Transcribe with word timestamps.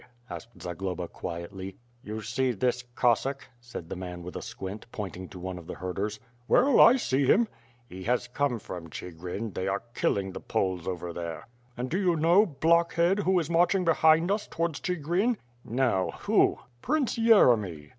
asked 0.31 0.59
Zagloba 0.59 1.07
quietly. 1.07 1.77
"You 2.03 2.23
see 2.23 2.53
this 2.53 2.81
Cossack," 2.95 3.47
said 3.59 3.87
the 3.87 3.95
man 3.95 4.23
with 4.23 4.35
a 4.35 4.41
squint, 4.41 4.91
point 4.91 5.15
ing 5.15 5.29
to 5.29 5.37
one 5.37 5.59
of 5.59 5.67
the 5.67 5.75
herders. 5.75 6.19
"Well, 6.47 6.79
I 6.81 6.95
see 6.95 7.27
him." 7.27 7.47
"He 7.87 8.01
has 8.05 8.27
come 8.27 8.57
from 8.57 8.89
Chigrin, 8.89 9.53
they 9.53 9.67
are 9.67 9.83
killing 9.93 10.31
the 10.31 10.39
Poles 10.41 10.87
over 10.87 11.13
there." 11.13 11.45
"And 11.77 11.87
do 11.87 11.99
you 11.99 12.15
know, 12.15 12.47
blockhead, 12.47 13.19
who 13.19 13.37
is 13.37 13.47
marching 13.47 13.85
behind 13.85 14.31
us 14.31 14.47
towards 14.47 14.79
Chigrin?" 14.79 15.37
"No. 15.63 16.09
Who?" 16.21 16.57
"Prince 16.81 17.19
Yeremy." 17.19 17.89